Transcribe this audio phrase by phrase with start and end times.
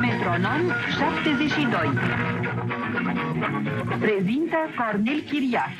[0.00, 1.92] Metronom 72.
[3.98, 5.76] Prezintă Cornel Chiriac.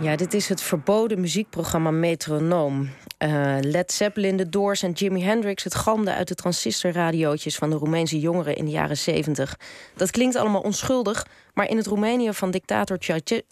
[0.00, 2.88] Ja, dit is het verboden muziekprogramma Metronoom.
[3.18, 5.64] Uh, Led Zeppelin, The Doors en Jimi Hendrix...
[5.64, 9.58] het galmde uit de transistorradiootjes van de Roemeense jongeren in de jaren 70.
[9.94, 12.98] Dat klinkt allemaal onschuldig, maar in het Roemenië van dictator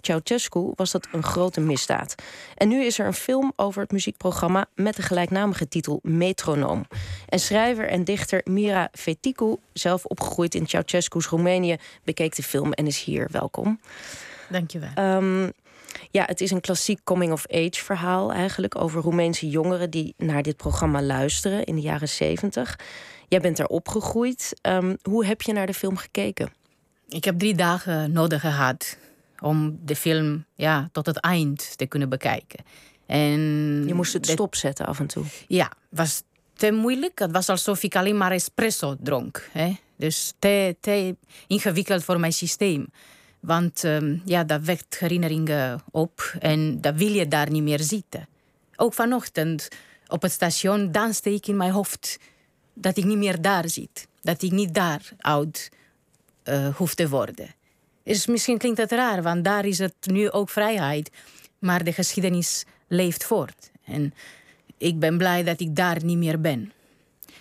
[0.01, 0.73] Ceausescu...
[0.75, 2.15] was dat een grote misdaad.
[2.57, 4.67] En nu is er een film over het muziekprogramma...
[4.75, 6.87] met de gelijknamige titel Metronoom.
[7.29, 11.77] En schrijver en dichter Mira Feticu, zelf opgegroeid in Ceausescu's Roemenië...
[12.03, 13.29] bekeek de film en is hier.
[13.31, 13.81] Welkom.
[14.49, 14.91] Dankjewel.
[14.99, 15.53] Um,
[16.11, 21.03] ja, het is een klassiek coming-of-age verhaal eigenlijk over Roemeense jongeren die naar dit programma
[21.03, 22.79] luisteren in de jaren zeventig.
[23.29, 24.55] Jij bent er opgegroeid.
[24.63, 26.53] Um, hoe heb je naar de film gekeken?
[27.09, 28.97] Ik heb drie dagen nodig gehad
[29.41, 32.65] om de film ja, tot het eind te kunnen bekijken.
[33.07, 33.41] En
[33.87, 35.25] je moest het stopzetten af en toe.
[35.47, 36.23] Ja, was
[36.55, 37.19] te moeilijk.
[37.19, 39.49] Het was alsof ik alleen maar espresso dronk.
[39.53, 39.77] Hè?
[39.97, 42.87] Dus te, te ingewikkeld voor mijn systeem.
[43.45, 48.29] Want um, ja, dat wekt herinneringen op en dat wil je daar niet meer zitten.
[48.77, 49.69] Ook vanochtend
[50.07, 52.19] op het station danste ik in mijn hoofd
[52.75, 54.07] dat ik niet meer daar zit.
[54.21, 55.69] Dat ik niet daar oud
[56.45, 57.55] uh, hoef te worden.
[58.03, 61.11] Dus misschien klinkt het raar, want daar is het nu ook vrijheid.
[61.59, 63.71] Maar de geschiedenis leeft voort.
[63.85, 64.15] En
[64.79, 66.73] ik ben blij dat ik daar niet meer ben.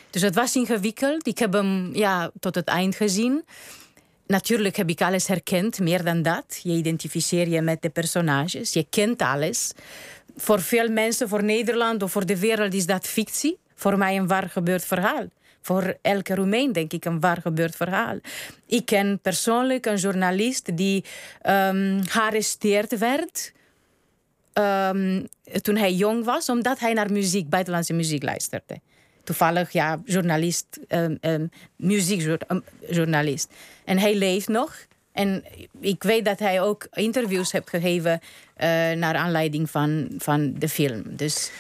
[0.10, 1.28] Dus het was ingewikkeld.
[1.28, 3.44] Ik heb hem ja, tot het eind gezien.
[4.28, 6.60] Natuurlijk heb ik alles herkend, meer dan dat.
[6.64, 9.72] Je identificeert je met de personages, je kent alles.
[10.38, 13.58] Voor veel mensen, voor Nederland of voor de wereld is dat fictie.
[13.76, 15.26] Voor mij een waar gebeurd verhaal.
[15.62, 18.20] Voor elke Roemeen denk ik een waar gebeurd verhaal.
[18.68, 21.04] Ik ken persoonlijk een journalist die
[21.46, 23.54] um, gearresteerd werd...
[24.54, 25.28] Um,
[25.62, 28.80] toen hij jong was, omdat hij naar muziek, buitenlandse muziek luisterde
[29.24, 33.54] toevallig ja, journalist, um, um, muziekjournalist.
[33.86, 34.76] En hij leeft nog.
[35.12, 35.44] En
[35.80, 41.04] ik weet dat hij ook interviews heeft gegeven uh, naar aanleiding van, van de film.
[41.06, 41.52] Dus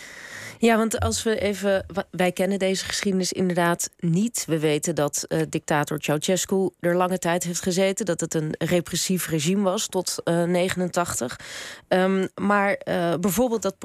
[0.65, 1.85] ja, want als we even.
[2.11, 4.43] Wij kennen deze geschiedenis inderdaad niet.
[4.47, 8.05] We weten dat uh, dictator Ceausescu er lange tijd heeft gezeten.
[8.05, 11.39] Dat het een repressief regime was tot uh, 89.
[11.87, 13.75] Um, maar uh, bijvoorbeeld dat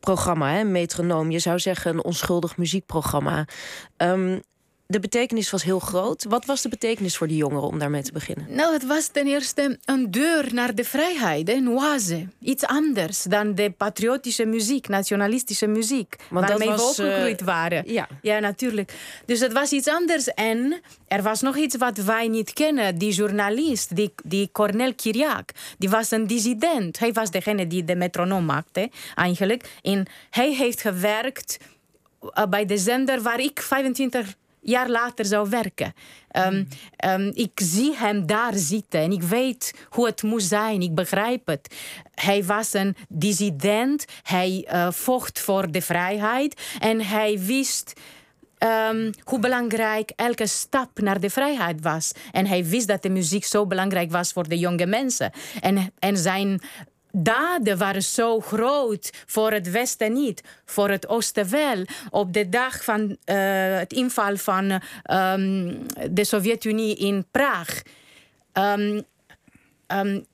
[0.00, 3.46] programma, hè, Metronoom, je zou zeggen een onschuldig muziekprogramma.
[3.96, 4.42] Um,
[4.86, 6.24] de betekenis was heel groot.
[6.28, 8.46] Wat was de betekenis voor die jongeren om daarmee te beginnen?
[8.48, 12.26] Nou, het was ten eerste een deur naar de vrijheid, een oase.
[12.40, 16.16] Iets anders dan de patriotische muziek, nationalistische muziek.
[16.30, 17.92] Want waarmee was, we opgegroeid uh, waren.
[17.92, 18.08] Ja.
[18.22, 18.92] ja, natuurlijk.
[19.26, 20.28] Dus het was iets anders.
[20.28, 22.98] En er was nog iets wat wij niet kennen.
[22.98, 26.98] Die journalist, die, die Cornel Kiriak, die was een dissident.
[26.98, 29.78] Hij was degene die de metronoom maakte, eigenlijk.
[29.82, 31.58] En hij heeft gewerkt
[32.22, 35.92] uh, bij de zender waar ik 25 jaar later zou werken.
[36.32, 36.68] Um,
[37.04, 40.82] um, ik zie hem daar zitten en ik weet hoe het moest zijn.
[40.82, 41.74] Ik begrijp het.
[42.14, 44.04] Hij was een dissident.
[44.22, 46.60] Hij uh, vocht voor de vrijheid.
[46.80, 47.92] En hij wist.
[48.90, 52.12] Um, hoe belangrijk elke stap naar de vrijheid was.
[52.32, 55.32] En hij wist dat de muziek zo belangrijk was voor de jonge mensen.
[55.60, 56.60] En, en zijn
[57.12, 59.10] daden waren zo groot.
[59.26, 61.84] Voor het Westen niet, voor het Oosten wel.
[62.10, 63.16] Op de dag van uh,
[63.78, 64.70] het inval van
[65.10, 67.82] um, de Sovjet-Unie in Praag.
[68.52, 69.02] Um,
[69.86, 70.26] um,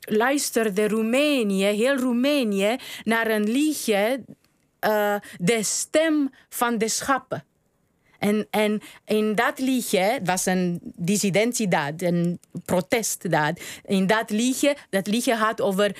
[0.00, 4.24] luisterde Roemenië, heel Roemenië, naar een liedje,
[4.80, 7.44] uh, De Stem van de Schappen.
[8.18, 13.60] En, en in dat liedje, het was een dissidentiedaad, een protestdaad.
[13.84, 15.96] In dat liedje, dat liedje had over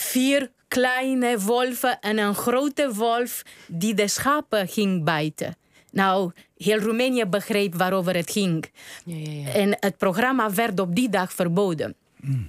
[0.00, 5.56] vier kleine wolven en een grote wolf die de schapen ging bijten.
[5.90, 8.70] Nou, heel Roemenië begreep waarover het ging.
[9.04, 9.52] Ja, ja, ja.
[9.52, 11.94] En het programma werd op die dag verboden.
[12.20, 12.48] Mm.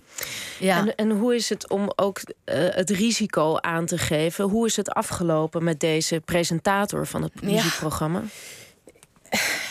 [0.59, 0.77] Ja.
[0.77, 4.45] En, en, hoe is het om ook uh, het risico aan te geven?
[4.45, 8.23] Hoe is het afgelopen met deze presentator van het muziekprogramma?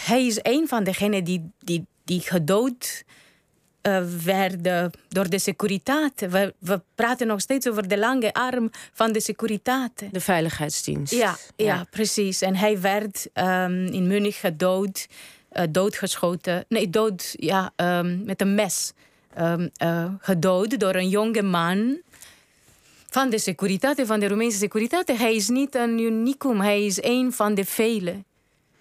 [0.05, 3.05] Hij is een van degenen die, die, die gedood
[3.87, 6.27] uh, werden door de securiteit.
[6.31, 10.05] We, we, praten nog steeds over de lange arm van de securiteit.
[10.11, 11.13] De veiligheidsdienst.
[11.13, 11.87] Ja, ja.
[11.91, 12.43] precies.
[12.43, 15.07] En hij werd um, in Munich gedood,
[15.53, 16.65] uh, doodgeschoten.
[16.69, 18.93] Nee, dood ja, um, met een mes.
[19.41, 22.01] Um, uh, gedood door een jonge man
[23.11, 25.19] van de securiteit, van de Roemeense securiteit.
[25.19, 28.25] Hij is niet een unicum, hij is een van de vele.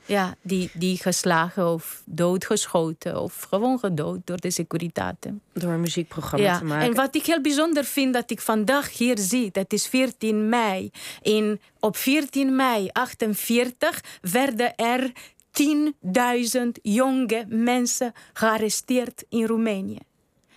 [0.05, 5.41] Ja, die, die geslagen of doodgeschoten of gewoon gedood door de securiteiten.
[5.53, 6.57] Door een muziekprogramma ja.
[6.57, 6.87] te maken.
[6.87, 10.91] En wat ik heel bijzonder vind dat ik vandaag hier zie, dat is 14 mei.
[11.21, 15.11] In, op 14 mei 48 werden er
[15.51, 19.99] 10.000 jonge mensen gearresteerd in Roemenië.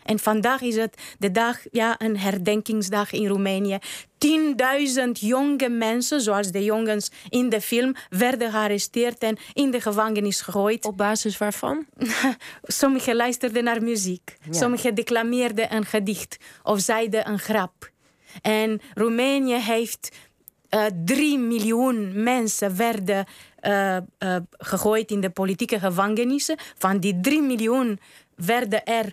[0.09, 3.79] En vandaag is het de dag, ja, een herdenkingsdag in Roemenië.
[4.19, 10.41] 10.000 jonge mensen, zoals de jongens in de film, werden gearresteerd en in de gevangenis
[10.41, 10.85] gegooid.
[10.85, 11.87] Op basis waarvan?
[12.63, 14.37] Sommigen luisterden naar muziek.
[14.51, 17.91] Sommigen declameerden een gedicht of zeiden een grap.
[18.43, 20.17] En Roemenië heeft
[20.71, 23.27] uh, drie miljoen mensen werden
[23.63, 26.57] uh, uh, gegooid in de politieke gevangenissen.
[26.79, 28.01] Van die drie miljoen
[28.35, 29.13] werden er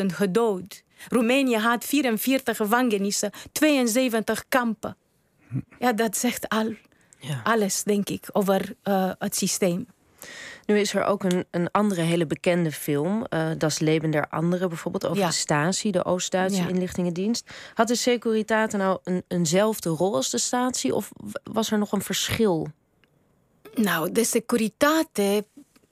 [0.00, 0.82] 800.000 gedood.
[1.08, 4.96] Roemenië had 44 gevangenissen, 72 kampen.
[5.78, 6.74] Ja, dat zegt al
[7.18, 7.40] ja.
[7.44, 9.86] alles, denk ik, over uh, het systeem.
[10.66, 14.68] Nu is er ook een, een andere hele bekende film, uh, Das Leben der Anderen,
[14.68, 16.68] bijvoorbeeld over de Stasi, de Oost-Duitse ja.
[16.68, 17.50] inlichtingendienst.
[17.74, 21.10] Had de Securitate nou een, eenzelfde rol als de Stasi of
[21.42, 22.68] was er nog een verschil?
[23.74, 25.44] Nou, de Securitate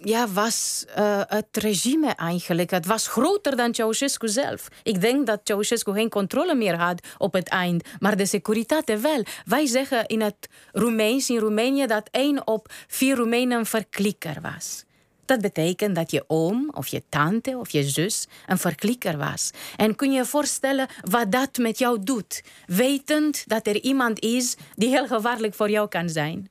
[0.04, 2.70] ja, was uh, het regime eigenlijk.
[2.70, 4.68] Het was groter dan Ceausescu zelf.
[4.82, 7.88] Ik denk dat Ceausescu geen controle meer had op het eind.
[7.98, 9.22] Maar de securitate wel.
[9.44, 14.84] Wij zeggen in het Roemeens in Roemenië dat één op vier Roemenen een verklikker was.
[15.24, 19.50] Dat betekent dat je oom of je tante of je zus een verklikker was.
[19.76, 22.42] En kun je je voorstellen wat dat met jou doet?
[22.66, 26.48] Wetend dat er iemand is die heel gevaarlijk voor jou kan zijn.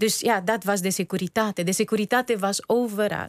[0.00, 1.62] Dus ja, dat was de securitate.
[1.62, 3.28] De securitate was overal.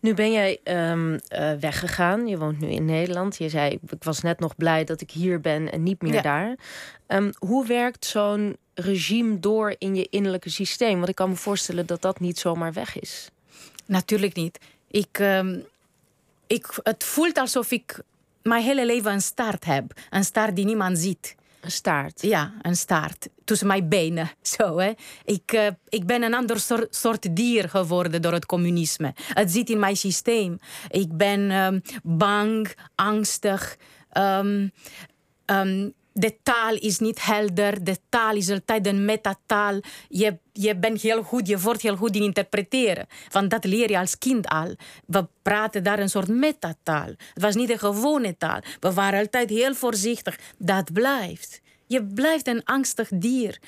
[0.00, 2.26] Nu ben jij um, uh, weggegaan.
[2.26, 3.36] Je woont nu in Nederland.
[3.36, 6.22] Je zei, ik was net nog blij dat ik hier ben en niet meer ja.
[6.22, 6.56] daar.
[7.06, 10.96] Um, hoe werkt zo'n regime door in je innerlijke systeem?
[10.96, 13.28] Want ik kan me voorstellen dat dat niet zomaar weg is.
[13.86, 14.58] Natuurlijk niet.
[14.90, 15.64] Ik, um,
[16.46, 17.98] ik, het voelt alsof ik
[18.42, 19.92] mijn hele leven een staart heb.
[20.10, 21.34] Een staart die niemand ziet.
[21.62, 22.22] Een staart?
[22.22, 23.28] Ja, een staart.
[23.44, 24.30] Tussen mijn benen.
[24.56, 24.92] Zo, hè.
[25.24, 26.60] Ik, uh, ik ben een ander
[26.90, 29.14] soort, dier geworden door het communisme.
[29.16, 30.58] Het zit in mijn systeem.
[30.88, 33.76] Ik ben um, bang, angstig.
[34.16, 34.72] Um,
[35.46, 37.84] um, de taal is niet helder.
[37.84, 39.80] De taal is altijd een metataal.
[40.08, 43.06] Je, je bent heel goed, je wordt heel goed in interpreteren.
[43.30, 44.74] Want dat leer je als kind al.
[45.06, 47.08] We praten daar een soort metataal.
[47.08, 48.60] Het was niet een gewone taal.
[48.80, 50.38] We waren altijd heel voorzichtig.
[50.58, 51.60] Dat blijft.
[51.86, 53.58] Je blijft een angstig dier.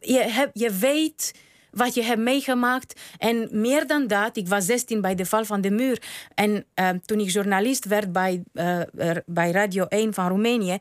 [0.00, 1.32] Je, heb, je weet
[1.70, 3.00] wat je hebt meegemaakt.
[3.18, 6.02] En meer dan dat, ik was 16 bij de val van de muur.
[6.34, 8.80] En uh, toen ik journalist werd bij, uh,
[9.26, 10.78] bij Radio 1 van Roemenië,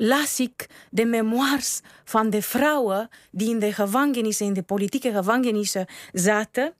[0.00, 5.86] las ik de memoires van de vrouwen die in de gevangenissen, in de politieke gevangenissen
[6.12, 6.74] zaten.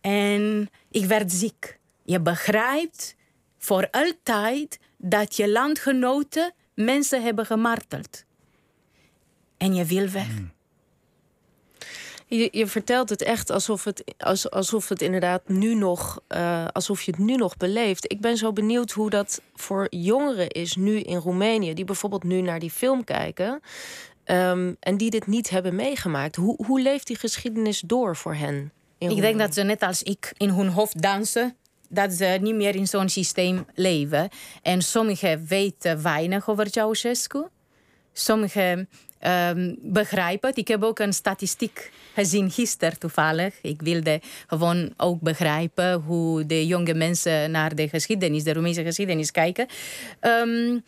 [0.00, 1.78] En ik werd ziek.
[2.04, 3.16] Je begrijpt
[3.58, 8.24] voor altijd dat je landgenoten mensen hebben gemarteld.
[9.56, 10.28] En je wil weg.
[10.28, 10.53] Mm.
[12.26, 14.04] Je, je, vertelt het echt alsof het,
[14.50, 18.12] alsof het inderdaad nu nog, uh, alsof je het nu nog beleeft.
[18.12, 22.40] Ik ben zo benieuwd hoe dat voor jongeren is nu in Roemenië, die bijvoorbeeld nu
[22.40, 23.60] naar die film kijken.
[24.26, 26.36] Um, en die dit niet hebben meegemaakt.
[26.36, 28.72] Hoe, hoe leeft die geschiedenis door voor hen?
[28.98, 31.56] Ik denk dat ze net als ik in hun hoofd dansen
[31.88, 34.28] dat ze niet meer in zo'n systeem leven.
[34.62, 37.44] En sommigen weten weinig over Ceausescu.
[38.12, 38.88] Sommigen
[39.26, 40.50] um, begrijpen.
[40.54, 43.54] Ik heb ook een statistiek gezien gisteren toevallig.
[43.62, 49.30] Ik wilde gewoon ook begrijpen hoe de jonge mensen naar de geschiedenis, de Roemeense geschiedenis
[49.30, 49.66] kijken.
[50.20, 50.84] Um,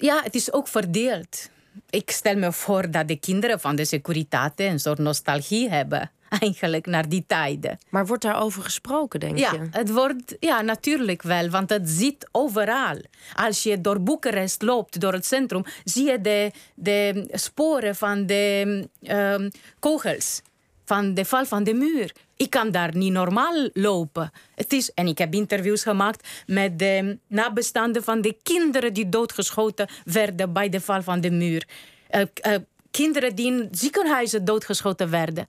[0.00, 1.50] ja, het is ook verdeeld.
[1.90, 6.10] Ik stel me voor dat de kinderen van de securiteiten een soort nostalgie hebben
[6.40, 7.78] eigenlijk naar die tijden.
[7.88, 9.58] Maar wordt daarover gesproken, denk ja, je?
[9.70, 12.96] Het wordt, ja, natuurlijk wel, want het zit overal.
[13.34, 18.88] Als je door Boekarest loopt, door het centrum, zie je de, de sporen van de
[19.02, 20.42] um, kogels,
[20.84, 22.12] van de val van de muur.
[22.36, 24.32] Ik kan daar niet normaal lopen.
[24.54, 29.88] Het is, en ik heb interviews gemaakt met de nabestaanden van de kinderen die doodgeschoten
[30.04, 31.66] werden bij de val van de muur.
[32.10, 32.54] Uh, uh,
[32.90, 35.46] kinderen die in ziekenhuizen doodgeschoten werden.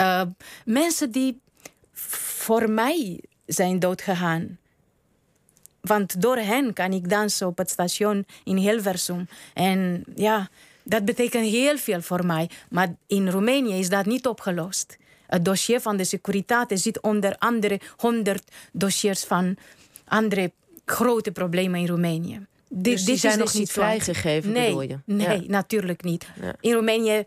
[0.00, 0.22] Uh,
[0.64, 1.40] mensen die
[1.92, 4.58] voor mij zijn doodgegaan.
[5.80, 9.28] Want door hen kan ik dansen op het station in Hilversum.
[9.54, 10.48] En ja,
[10.82, 12.50] dat betekent heel veel voor mij.
[12.70, 14.96] Maar in Roemenië is dat niet opgelost.
[15.26, 18.42] Het dossier van de Securitate zit onder andere 100
[18.72, 19.56] dossiers van
[20.04, 20.52] andere
[20.84, 22.46] grote problemen in Roemenië.
[22.68, 24.98] Dus die, zijn nog niet vrijgegeven, nee, bedoel je?
[25.04, 25.48] Nee, ja.
[25.48, 26.26] natuurlijk niet.
[26.40, 26.54] Ja.
[26.60, 27.24] In Roemenië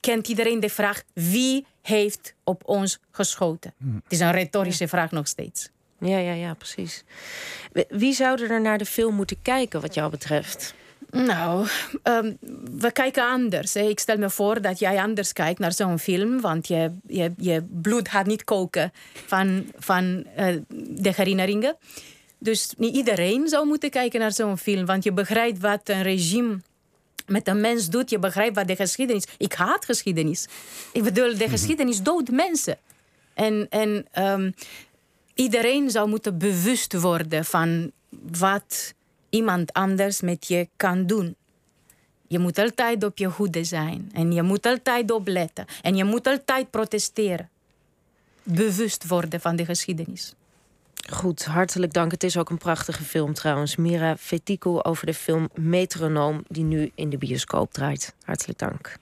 [0.00, 3.74] kent iedereen de vraag: wie heeft op ons geschoten?
[3.78, 4.00] Hmm.
[4.02, 5.70] Het is een retorische vraag nog steeds.
[6.00, 7.04] Ja, ja, ja, precies.
[7.88, 10.74] Wie zouden er naar de film moeten kijken, wat jou betreft?
[11.10, 11.66] Nou,
[12.02, 12.32] ehm,
[12.78, 13.76] we kijken anders.
[13.76, 17.62] Ik stel me voor dat jij anders kijkt naar zo'n film, want je, je, je
[17.70, 18.92] bloed gaat niet koken
[19.26, 20.46] van, van uh,
[20.88, 21.76] de herinneringen.
[22.38, 26.60] Dus niet iedereen zou moeten kijken naar zo'n film, want je begrijpt wat een regime
[27.26, 28.10] met een mens doet.
[28.10, 29.24] Je begrijpt wat de geschiedenis.
[29.38, 30.48] Ik haat geschiedenis.
[30.92, 31.48] Ik bedoel, de mhm.
[31.48, 32.78] geschiedenis doodt mensen.
[33.34, 34.54] En, en um,
[35.34, 37.90] iedereen zou moeten bewust worden van
[38.38, 38.94] wat
[39.30, 41.36] iemand anders met je kan doen.
[42.28, 44.10] Je moet altijd op je hoede zijn.
[44.12, 45.66] En je moet altijd opletten.
[45.82, 47.50] En je moet altijd protesteren.
[48.42, 50.34] Bewust worden van de geschiedenis.
[51.12, 52.10] Goed, hartelijk dank.
[52.10, 53.76] Het is ook een prachtige film trouwens.
[53.76, 56.42] Mira Fetico over de film Metronoom...
[56.48, 58.14] die nu in de bioscoop draait.
[58.24, 58.96] Hartelijk dank.